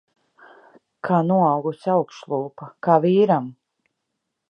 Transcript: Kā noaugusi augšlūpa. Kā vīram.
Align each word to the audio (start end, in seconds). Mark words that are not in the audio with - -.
Kā 1.09 1.19
noaugusi 1.33 1.93
augšlūpa. 1.99 2.73
Kā 2.89 2.99
vīram. 3.07 3.57